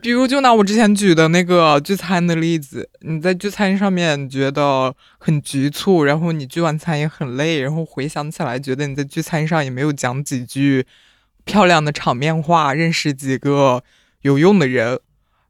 [0.00, 10.86] 比如，就拿我之前举的那个聚餐的例子，你在聚餐上面觉得很局促，然后你聚完餐也很累，然后回想起来，觉得你在聚餐上也没有讲几句
[11.44, 13.82] 漂亮的场面话，认识几个
[14.22, 15.00] 有用的人，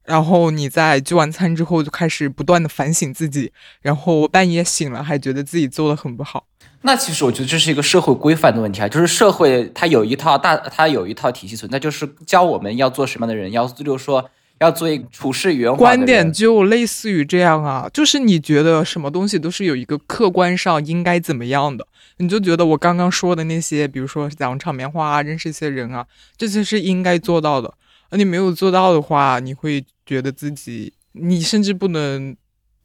[0.05, 6.49] 然后你在聚完餐之后就开始不断的反省自己，然后半夜醒了还觉得自己做的很不好。
[6.87, 14.23] 那其实我觉得这是一个社会规范的问题啊，就是社会它有一套大，它有一套体系存在，就是教我们要做什么样的人，要就是说
[14.59, 21.87] 要做一个处事圆滑观点就类似于这样啊，就是你觉得什么东西都是有一个客观上应该怎么样的，
[22.19, 27.73] 你就觉得我刚刚说的那些，比如说讲场面话啊，认识一些人啊，这些是应该做到的，
[28.11, 32.37] 而你没有做到的话，你会觉得自己，你甚至不能。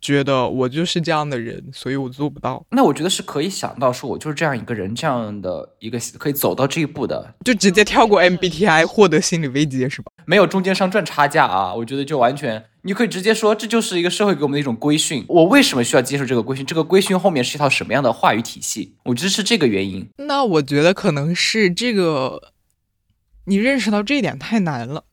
[0.02, 2.66] 觉得我就是这样的人，所以我做不到。
[2.72, 10.12] 那我觉得是可以想到，说我就是这样一个人，这样的一个可以走到这一步的，就直接跳过 MBTI 获得心理危机是吧？
[10.26, 11.74] 没有中间商赚差价啊！
[11.74, 15.26] 我觉得就完全，你可以直接说，这就是一个社会给我们的一种规训。
[15.28, 16.66] 我为什么需要接受这个规训？
[16.66, 18.96] 这个规训后面是一套什么样的话语体系？
[19.04, 20.08] 我觉得是这个原因。
[20.18, 22.54] 那我觉得可能是这个，
[23.46, 25.04] 你认识到这一点太难了。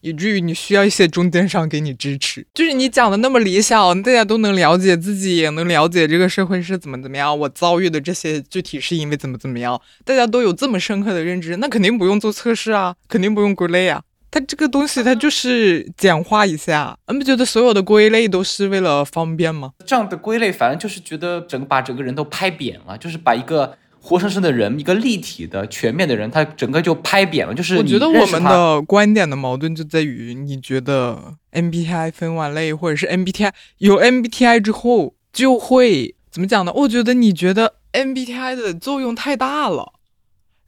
[0.00, 7.38] 以至于你需要一些中间商给你支持，就是你讲的那么理想，大家都能了解自己，也能了解这个社会是怎么怎么样。
[7.38, 14.02] 我遭遇的这些具体是因为怎么怎么样，大家都有这么深刻的认知，那肯定不用做测试啊，肯定不用归类啊。
[14.30, 19.72] 它这个东西它就是简化一下，你不觉得所有的归类都是为了方便吗？
[19.86, 23.76] 这样的归类反正就是觉得整把整个人都拍扁了，就是把一个。
[24.08, 27.52] 活生生的人，一个立体的、全面的人，他整个就拍扁了。
[27.52, 36.72] 就是我觉得我们的观点的矛盾就在于，你觉得 MBTI 分完类，或者是 MBTI 有 MBTI 之后就会怎么讲呢？
[36.74, 39.92] 我觉得你觉得 MBTI 的作用太大了。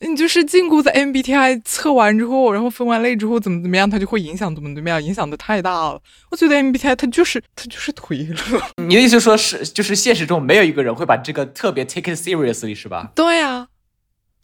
[0.01, 6.01] 你就是禁锢在 MBTI 测完之后，然后分完类之后怎么怎么样，它就会影响怎么怎么样，影响的太大了。
[6.31, 8.37] 我觉得 MBTI 它就是它就是推了。
[8.89, 13.13] 你的意思说是就是现实中没有一个人会把这个特别 take it seriously 是吧？
[13.15, 13.69] 对呀，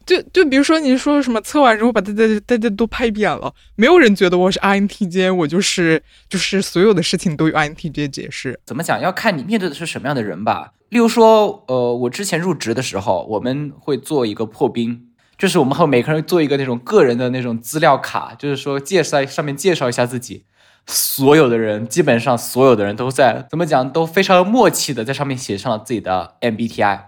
[0.05, 8.61] 就就比如说你说什么测完之后把大家大家都拍扁了，没有人觉得我是 INTJ，我就是就是所有的事情都有 INTJ 解释。
[8.67, 9.01] 怎么讲？
[9.01, 10.73] 要看你面对的是什么样的人吧。
[10.91, 15.06] 例如说，呃，我之前入职的时候，我们会做一个破冰。
[15.39, 20.45] 就是我们和每个人做一个那种个人的那种资料卡，就是说介绍上面介绍一下自己，
[20.87, 27.01] 所有的人基本上所有的人都在怎么讲都非常默契的在上面写上了自己的 MBTI，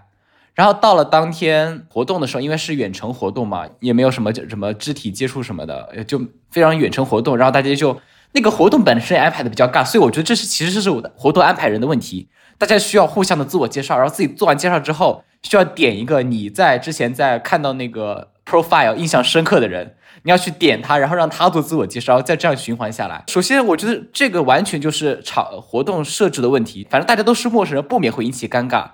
[0.53, 7.99] 然后到了当天活动的时候，因为是远程活动嘛，也没有什么什么肢体接触什么的，就非常远程活动，然后大家就
[8.33, 15.23] 那个活动本身安排的比较尬，所以我觉得这是其实这是我的活动安排人的问题，大家需要互相的自我介绍，然后自己做完介绍之后。
[15.43, 23.23] 需要点一个你在之前在看到那个 profile 印象深刻的人，你要去点他，然后让他做自我介绍，再这样循环下来。
[23.27, 28.89] 首先，我觉得这个完全就是场活动设置的问题，反正大家都是陌生人，不免会引起尴尬。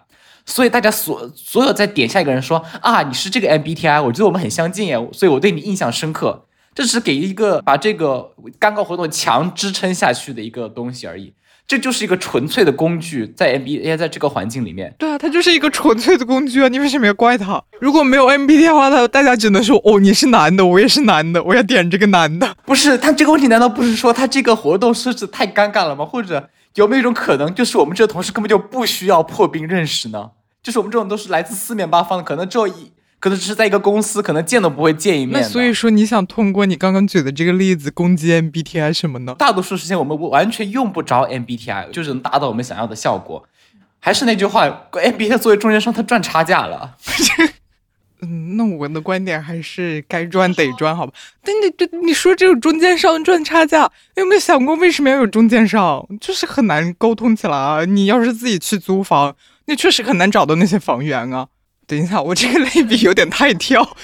[0.45, 6.45] 所以大家所所有在点下一个人说啊，你是这个 MBTI，我觉得我们很相近耶，所以我对你印象深刻。
[6.75, 11.34] 这只是给一个把这个尴尬活动强支撑下去的一个东西而已。
[11.67, 16.67] 这就是一个纯粹的工具，在 MBA 在这个环境里面，对啊，它就是一个纯粹的工具啊！
[16.67, 17.63] 你为什么要怪他？
[17.80, 22.56] 如果没有 MBA 的话，他大家只能说哦，你是男的，我也是男的，我要点这个男的。
[22.65, 26.06] 不是，他这个问题难道不是说他这个活动设置太尴尬了吗？
[26.06, 30.32] 或者有没有一种可能，就是我们这个同事根本就不需要破冰认识呢？
[30.62, 32.91] 就是我们这种都是来自四面八方的，可能只有一。
[33.19, 35.41] 可能只是在一个公司，可能见都不会见一面。
[35.41, 39.36] 那所以说，你想通过你刚刚举的这个例子攻击 MBTI 什么呢？
[39.38, 43.47] 大多数时间我们完全用不着 MBTI，就是能达到我们想要的效果。
[43.99, 46.95] 还是那句话，MBTI 作为中间商，它赚差价了。
[48.21, 51.13] 嗯，那我的观点还是该赚得赚，好吧？
[51.43, 56.08] 但你这你说这种中间商赚差价，有没有想过为什么要有中间商？
[56.21, 57.84] 就是很难沟通起来啊！
[57.86, 61.47] 你要是自己去租房，你确实很难找到那些房源啊。
[61.88, 63.95] 等一下，我这个类比有点太跳，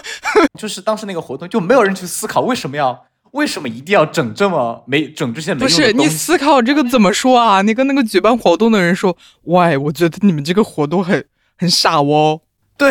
[0.58, 7.62] 就是当时那个活动就没有人去思考为什么要为什么一定要整这么没整这些没不是你思考这个怎么说啊？
[7.62, 11.24] 你跟那个举办活动的人说，喂，我觉得你们这个活动很
[11.56, 12.40] 很傻哦。
[12.76, 12.90] 对，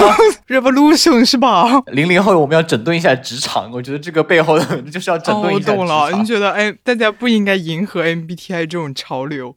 [0.48, 1.82] revolution 是吧？
[1.86, 5.72] 零零后我们要整顿一下职场，我觉得这个背后的就是要整顿一下。
[5.72, 9.56] 我懂了，你觉得哎，大家不应该迎合 MBTI 这种潮流？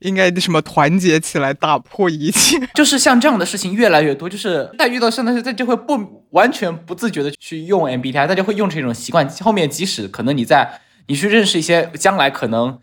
[0.00, 2.58] 应该什么团结起来打破一切？
[2.74, 9.28] 就是像这样的事情越来越多，就是 在遇到像那些，他就会不完全不自觉的去用 MBTI，大家会用成一种习惯。
[9.40, 12.78] 后面即使可能你在你去认识一些将来可能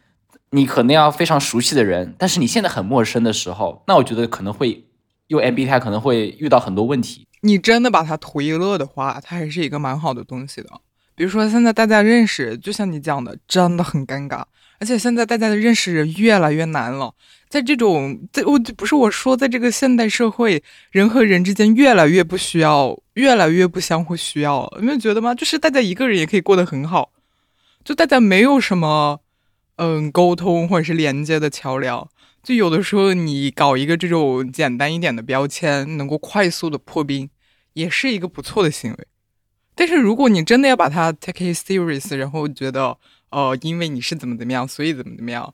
[0.52, 4.86] 你可能要非常熟悉的人，但是你现在很陌生的时候，那我觉得可能会
[5.28, 7.28] 用 MBTI 可能会遇到很多问题。
[7.42, 10.70] 你真的把它图一乐的话，它还是一个蛮好的东西的。
[11.16, 14.44] 比如说现在大家认识，就像你讲的，真的很尴尬。
[14.78, 17.14] 而且现在大家的认识人越来越难了，
[17.48, 20.62] 在这种在我不是我说，在这个现代社会，
[20.92, 25.34] 人和人之间越来越不需要，越来越不相互需要，你没有觉得吗？
[25.34, 27.14] 就是大家一个人也可以过得很好，
[27.86, 29.22] 就大家没有什么
[29.78, 32.10] 嗯沟通或者是连接的桥梁，
[32.44, 37.30] 就有的时候你搞一个这种简单一点的标签，能够快速的破冰，
[37.74, 39.08] 也是一个不错的行为。
[39.74, 42.98] 但是如果你真的要把它 take it serious，然后觉得。
[43.32, 45.54] 哦，因为你是怎么怎么样，所以怎么怎么样，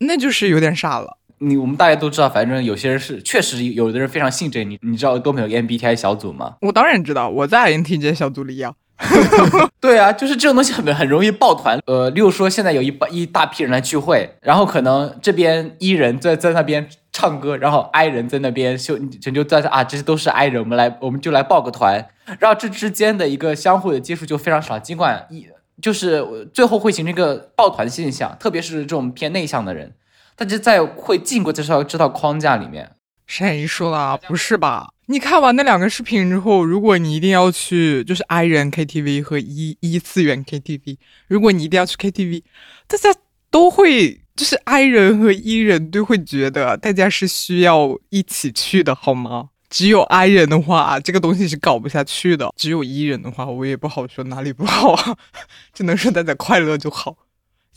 [0.00, 1.18] 那就是有点傻了。
[1.40, 4.68] 你我们大家都知道，反正有些人是确实有的人非常信这个。
[4.68, 6.56] 你你知道多没有 MBTI 小组吗？
[6.62, 8.74] 我当然知道，我在 INTJ 小组里呀。
[9.80, 11.78] 对啊，就是这种东西很很容易抱团。
[11.86, 22.04] 呃，例如说现在有一一大批人来聚会，然后可能这边 E 人在在那边唱歌，然后 I 人在那边就就在啊，这些都是 I 人，我们来我们就来报个团，
[22.40, 25.46] 然后这之间的一个相互的接触就非常少，尽管一。
[25.80, 29.94] 就是最后会形成一个抱团现象，特别是这种偏内向的人，
[30.36, 32.92] 大家在会进过这套这套框架里面。
[33.26, 34.28] 谁说的？
[34.28, 34.88] 不是吧？
[35.06, 42.42] 你看完那两个视频之后，如果你一定要去，就是 I 人 KTV 和一一次元 KTV，如果你一定要去 KTV，
[42.86, 43.14] 大家
[43.50, 49.50] 都会，就是 I 人和 E 人都会觉得大家是需要一起去的，好吗？
[49.70, 52.50] 只有 I 人的话，这个东西是搞不下去的。
[52.56, 55.16] 只有 E 人的话，我也不好说哪里不好啊，
[55.74, 57.16] 只能说大家快乐就好。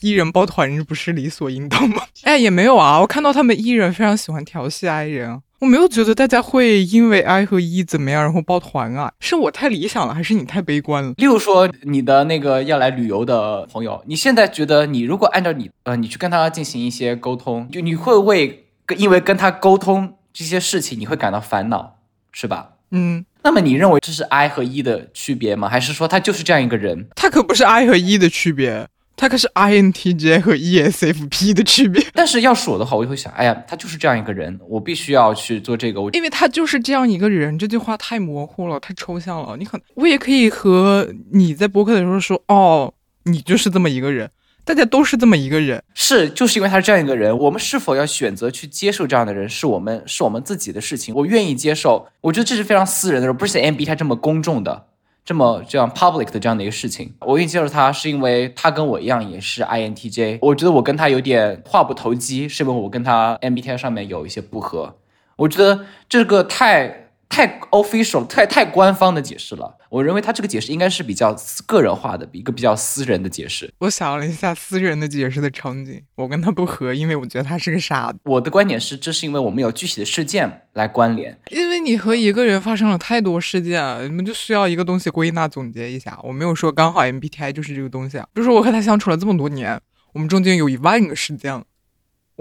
[0.01, 2.03] E 人抱团日不是理所应当吗？
[2.23, 11.13] 哎，也没有啊，我看到他们 E 人非常喜欢调戏 I 人，我没有觉得大家会因为 I 和 E 怎么样然后抱团啊，是我太理想了，还是你太悲观了？
[11.17, 18.65] 例如说你的那个要来旅游的朋友，你现在觉得你如果按照你呃，你去跟他进行一些沟通，就你会为
[18.97, 21.99] 因为跟他沟通这些事情，你会感到烦恼，
[22.31, 22.73] 是吧？
[22.91, 25.69] 嗯，那么你认为这是 I 和 E 的区别吗？
[25.69, 27.07] 还是说他就是这样一个人？
[27.15, 28.87] 他可不是 I 和 E 的区别。
[29.17, 32.03] 他可是 INTJ 和 ESFP 的区别。
[32.11, 36.01] 但是要是我的话，我就会想，哎呀，他就是这样一个人，我必须要去做这个。
[36.01, 39.55] 我因为他就是这样一个人，这句话太模糊了，太抽象了。
[39.57, 42.91] 你可我也可以和你在播客的时候说，哦，
[43.25, 44.27] 你就是这么一个人，
[44.63, 45.83] 大家都是这么一个人。
[45.93, 51.13] 是，就是因为他是这样一个人，我们是否要选择去接受这样的人，是我们是我们自己的事情。
[51.15, 54.87] 我愿意接受，我觉得这是非常私人的，不是 MBTI 这么公众的。
[55.23, 60.39] 这么这样 public 的这样的一个事情，我愿意接受他，是因为他跟我一样也是 INTJ。
[60.41, 64.95] 我觉得我跟他有点话不投机，是因为我跟他 MBTI 上面有一些不合。
[65.35, 67.10] 我觉得这个太。
[67.31, 69.77] 太 official，太太官方的解释了。
[69.89, 71.33] 我认为他这个解释应该是比较
[71.65, 73.73] 个人化的，一个比较私人的解释。
[73.79, 78.19] 我想了一下私人的解释的场景，我跟他不合，因为我觉得他是个傻子。
[78.25, 81.39] 我的观点是，这是因为我们有具体的事件来关联。
[81.49, 86.19] 因为你和一个人发生了太多事件，你们就需要一个东西归纳总结一下。
[86.23, 89.79] 我没有说刚好 MBTI 就是这个东西啊，比如说我和他相处了这么多年，
[90.13, 91.63] 我们中间有一万个事件。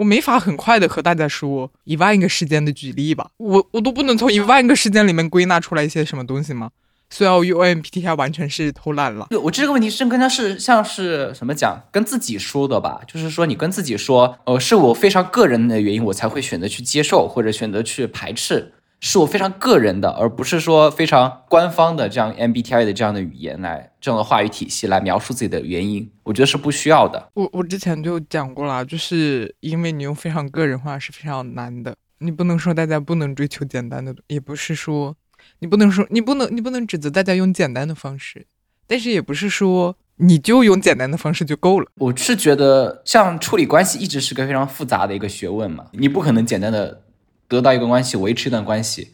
[0.01, 6.71] 我没法很快的和大家说一万个事件的举例吧，我我都不能从一万个事件里面归纳出来一些什么东西吗？
[7.11, 9.29] 虽然我 U M P T I 完全是偷懒了。
[9.43, 18.73] 我这个问题是更加是像是什么讲，跟自己说的吧，就是说你跟自己说，呃，是我非常个人的原因，我才会选择去接受或者选择去排斥。
[19.03, 27.31] 是我非常个人的，而不是说非常官方的这样 MBTI 的这样的语言来这样的话语体系来描述自己的原因，我觉得是不需要的。
[27.33, 35.17] 我我之前就讲过了，就是因为你用非常个人化是非常难的，你不能说大家不能追求简单的，也不是说
[35.61, 38.47] 你不能说你不能你不能指责大家用简单的方式，
[38.87, 41.87] 但是也不是说你就用简单的方式就够了。
[41.97, 47.05] 我是觉得像处理关系一直是个非常复杂的一个学问嘛，你不可能简单的。
[47.51, 49.09] 得到一个关系，维持一段关系，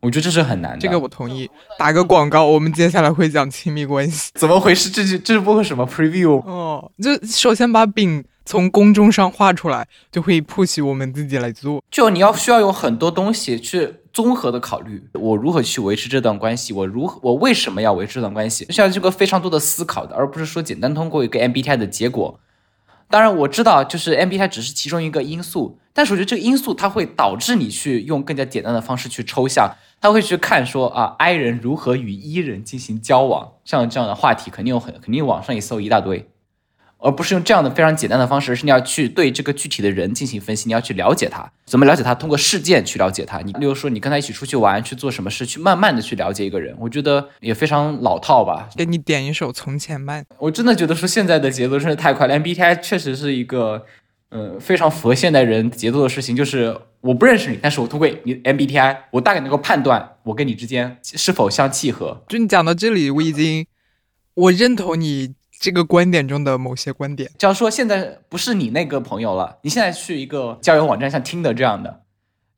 [0.00, 0.78] 我觉得这是很难的。
[0.78, 1.48] 这个我同意。
[1.78, 4.32] 打个广告，我们接下来会讲亲密关系。
[4.34, 4.90] 怎么回事？
[4.90, 6.44] 这是这是播个什么 preview？
[6.44, 11.80] 哦，就首先把饼从公众上画出来，就会 push 我们自己来做。
[11.88, 16.72] 就你要需要有很多东西去综合的考虑，我如何去维持这段关系？
[16.72, 17.20] 我如何？
[17.22, 18.66] 我为什么要维持这段关系？
[18.70, 22.40] 需要这个非常多的思考的，而不是说简单通过一个 MBTI 的结果。
[23.08, 25.78] 当然我知道，就是 MBTI 只是其中一个因素。
[25.96, 36.28] 但是我觉得这个因素它会导致你去用更加简单的方式去抽象，他会去看说啊，I 人如何与 E 人进行交往，像这样的话题肯定有很肯定网上一搜一大堆，
[36.98, 42.14] 而不是用这样的非常简单的方式，而是你要去对这个具体的人进行分析，你要去了解他，怎么了解他？
[42.14, 43.38] 通过事件去了解他。
[43.38, 48.68] 你例如说你跟他一起出去玩，去做什么事，去慢慢的去了解一个人，我觉得也非常老套吧。
[48.76, 53.86] 给你点一首《从前慢》，我真的觉得说现在的节奏真的太快了，MBTI 确实是一个。
[54.30, 62.24] 呃，非常符合现代人节奏的事情，就是我不认识你，但是我通过你 MBTI，我大概能够判断我跟你之间是否相契合。
[62.28, 63.66] 就你讲到这里，我已经
[64.34, 67.30] 我认同你这个观点中的某些观点。
[67.38, 72.02] 假如说现在不是你那个朋友了，你现在去一个交友网站，像听的这样的、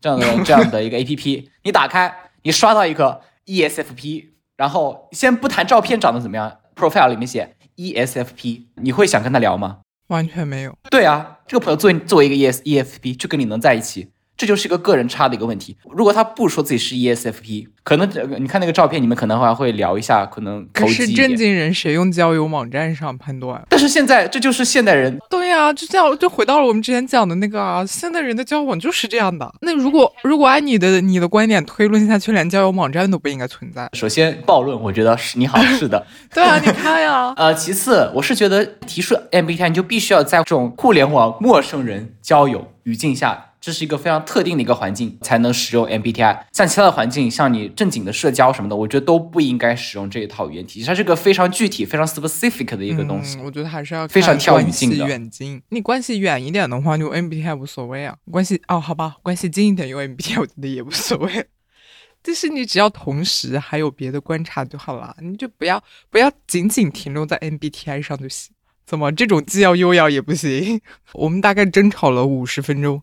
[0.01, 9.81] 这样的、这样的一个 APP， 你打开，你刷到一个 ESFP，然后先不谈照片长得怎么样，profile 里面写 ESFP，你会想跟他聊吗？
[10.09, 10.77] 完全没有。
[10.91, 14.09] 对啊，这个朋友作为作为一个 E S E F P 就跟你能在一起。
[14.39, 15.77] 这就是一个个人差的一个问题。
[15.91, 23.61] 如果他不说自己是 ESFP，可能你看那个照片，你们可能还会聊一下，可能可是正经人谁用交友网站上判断？
[23.69, 25.19] 但是现在这就是现代人。
[25.29, 29.53] 对呀，就这样就回到了我们之前讲的那个啊，现代人的交往就是这样的。
[29.63, 33.89] 那如果如果按你的你的观点推论下去，连交友网站都不应该存在。
[33.95, 36.07] 首先暴论，我觉得是你好是的。
[36.33, 37.35] 对啊，你看呀。
[37.37, 43.47] 呃，其次，我是觉得提出 MBTI，你就必须要在这种互联网陌生人交友语境下。
[43.69, 50.87] 这是一个非常特定的一个环境才能使用 MBTI，像其他的环境，像你正经的社交什么的，我觉得都不应该使用这一套语言体系。
[50.87, 53.37] 它是个非常具体、非常 specific 的一个东西。
[53.45, 55.07] 我觉得还是要非常跳语境的。
[55.07, 58.17] 远近，你关系远一点的话，用 MBTI 无所谓啊。
[58.31, 61.45] 关系哦，好吧，关系近一点用 MBTI，我觉得也无所谓。
[62.25, 68.51] 就是你只要同时还有别的观察就好了，你就不要不要仅仅停留在 MBTI 上就行。
[68.87, 70.81] 怎么这种既要又要也不行？
[71.13, 73.03] 我们大概争吵了五十分钟。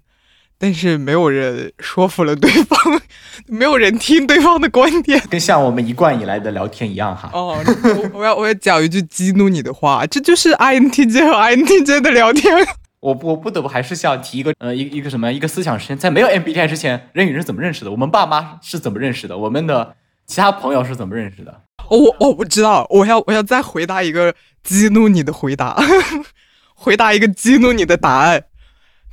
[0.57, 3.01] 但是没有人说服了对方，
[3.47, 7.29] 没有人听对方的观点， 跟像我们一贯以来的聊天一样哈。
[7.33, 7.57] 哦，
[8.13, 12.55] 我要我要讲一句激怒你的话，这就是 INTJ 和 INTJ 的聊天。
[13.01, 17.91] 我我不得不还是想提一个呃一一个什么一个思想实验，在没有 MBTI 之前，人与人是怎么认识的？
[17.91, 19.37] 我们爸妈是怎么认识的？
[19.37, 19.95] 我们的
[20.25, 21.51] 其他朋友是怎么认识的？
[21.89, 24.33] 哦我我不知道，我要我要再回答一个
[24.63, 25.77] 激怒你的回答，
[26.73, 28.45] 回答一个激怒你的答案。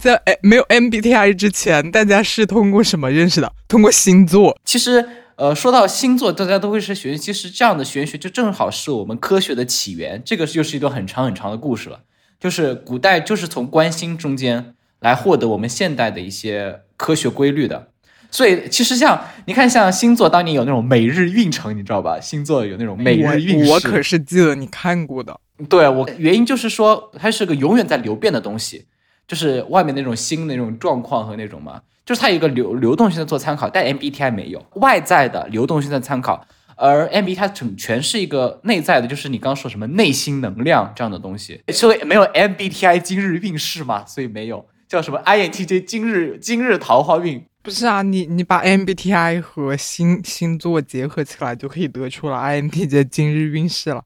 [0.02, 3.52] 在哎没有 MBTI 之前，大家是通过什么认识的？
[3.68, 4.58] 通过星座。
[4.64, 10.20] 其实呃说到星座，大家都会是玄学，其实这样的玄学就正好是我们科学的起源。
[10.24, 12.00] 这个又是一段很长很长的故事了。
[12.40, 17.90] 就是古代就是从观星中间来获得我们现代的一些科学规律的，
[18.28, 22.18] 所以其实像你看，像星座当年有那种每日运程，你知道吧？
[22.20, 25.38] 星座有那种每日运势，我可是记得你看过的。
[25.68, 28.86] 对我原因就是说，它是个永远在流变的东西，
[29.32, 36.46] 就是外面那种星那种状况和那种嘛，就是它有一个流流动性的做参考，但 MBTI 没有外在的流动性的参考。
[36.76, 54.02] 而 MBTI 它整全是一个内在的，就是你刚刚说什么内心能量这样的东西，所以没有 MBTI 今日运势嘛，所以没有叫什么 INTJ 今日今日桃花运，不是啊，你你把 MBTI 和星星座结合起来，就可以得出了 INTJ 今日运势了。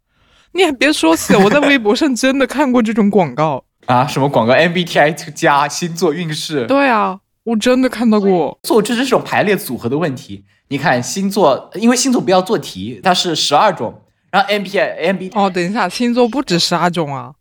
[0.53, 6.67] 你还别说死，我在微博上真的看过这种广告啊，什么广告 MBTI 加星座运势？
[6.67, 10.45] 对啊，我真的看到过，所以这是这种排列组合的问题。
[10.69, 14.03] 你看星座，因为星座不要做题，它是十二种。
[14.33, 17.35] 然后 MBTI、MBTI 哦，等一下，星座不止十二种啊，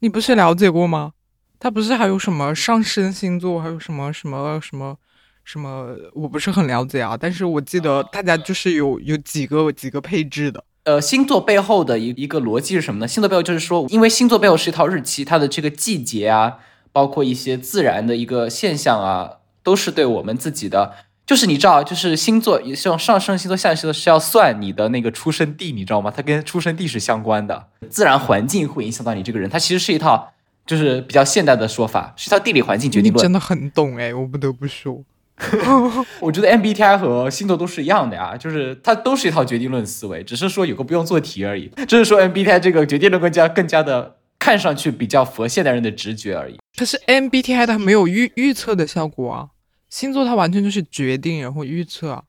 [0.00, 1.12] 你不是了解过吗？
[1.58, 4.94] 它不是还有什么上升星座，还有什么什么什么
[5.42, 5.96] 什么？
[6.12, 10.62] 我不是很了解啊，但是我记得大家就是有有几个几个配置的。
[10.86, 13.08] 呃，星座背后的一一个逻辑是什么呢？
[13.08, 16.58] 星座背后就是说，因为星座背后是一套日期，它的这个季节啊，
[16.92, 20.92] 包括一些自然的一个现象啊，都是对我们自己的。
[21.26, 26.12] 就是你知道，就是星座，像上升星座、下升星座是要算你的那个出生地，你知道吗？
[26.16, 29.50] 它跟出生地是相关的，自然环境会影响到你这个人。
[29.50, 30.34] 它其实是一套，
[30.64, 33.20] 就是比较现代的说法，是一套地理环境决定论。
[33.20, 35.02] 真的很懂哎，我不得不说。
[36.20, 41.70] 我觉得 MBTI 和星座都是一样的呀，就是它都是一套决定论思维，只是说有个不用做题而已。
[41.86, 46.56] 只是说 MBTI 这个决定论更加更加的看上去比较佛现代人的直觉而已。
[46.78, 49.48] 可是 MBTI 它没有预预测的效果啊。
[49.90, 52.24] 星座它完全就是决定然后预测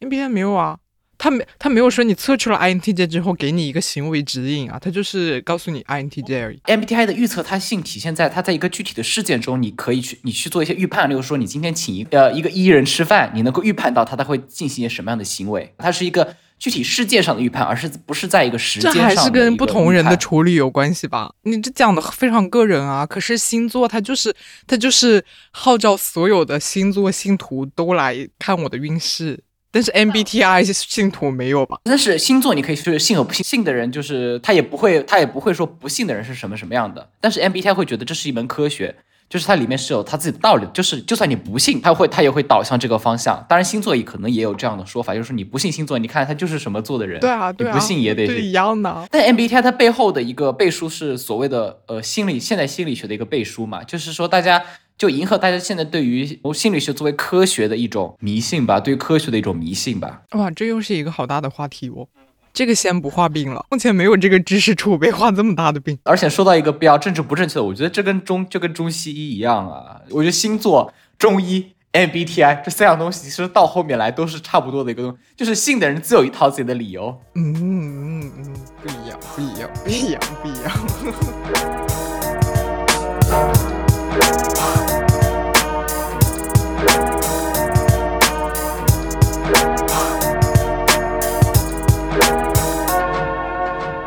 [0.00, 0.79] ，MBTI 没有啊，
[1.20, 6.58] 他没他没有说你测出了 INTJ 之后给你一个行为指引啊，他就是告诉你 INTJ 而已。
[6.64, 16.34] MBTI 的预测它性体现在它在一个具体的事件中，你可以去你去做一些预判，例如说你今天请一呃一个一人吃饭，你能够预判到他他会进行一些什么样的行为，它是一个。
[16.60, 18.94] 具体事件上的预判，而是不是在一个时间上？
[18.94, 21.32] 这还是跟不同人的处理有关系吧？
[21.44, 23.06] 你这讲的非常个人啊。
[23.06, 31.78] 可是星座它就是它就是号召所有的星座信徒都来看我的运势，但是 MBTI 信徒没有吧？
[31.84, 38.96] 但是星座你可以去信和不信，信的人就是他也不会他也不会说不信的人是什么什么样的，但是 MBTI 会觉得这是一门科学。
[39.28, 43.46] 就是它里面是有它自己的道理，就是就算你不信，它会它也会导向这个方向。
[43.48, 49.06] 当然星座也可能也有这样的说法，就是说你不信星座，你看他就是什么座的人，对啊，你不信也得是一样的。
[49.08, 54.60] 但 MBTI 它背后的一个背书是所谓的呃心理现代心理学的一个背书嘛，就是说大家
[55.00, 60.20] 就迎合大家现在对于心理学作为科学的一种迷信吧，对于科学的一种迷信吧。
[60.32, 62.06] 哇，这又是一个好大的话题哦。
[62.52, 65.98] 这个先不画饼了，目前没有这个知识储备画这么大的饼。
[66.02, 70.02] 而且说到一个比较政治不正确的，我觉得这跟中就跟中西医一样啊。
[70.10, 77.18] 我觉得星座、中医、MBTI 这三样东西，其实到后面来都是差不多的一个东西，就是信的人自有一套自己的理由。
[77.36, 80.70] 嗯嗯嗯，不一样，不一样，不一样，不一样。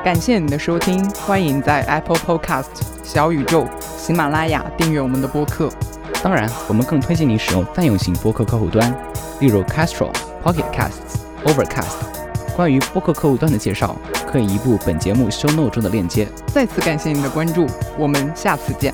[0.03, 2.65] 感谢你的收听，欢迎在 Apple Podcast、
[3.05, 3.65] 小宇宙、
[3.97, 5.69] 喜马拉雅订阅我们的播客。
[6.21, 8.93] 当然，我们更推荐你使用泛用型播客客户端，
[9.39, 10.11] 例如 Castro、
[10.43, 12.03] Pocket Casts、Overcast。
[12.53, 13.95] 关于播客客户端的介绍，
[14.27, 16.27] 可以移步本节目 Show Note 中的链接。
[16.47, 17.65] 再次感谢您的关注，
[17.97, 18.93] 我们下次见。